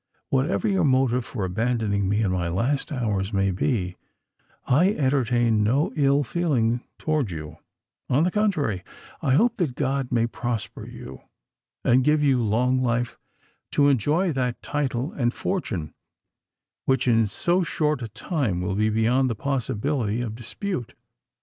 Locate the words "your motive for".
0.67-1.45